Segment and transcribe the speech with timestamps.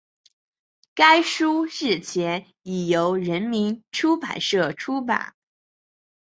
[0.95, 5.35] 该书日前已由人民出版社出版